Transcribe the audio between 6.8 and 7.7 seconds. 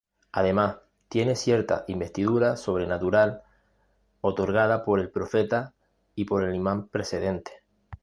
precedente.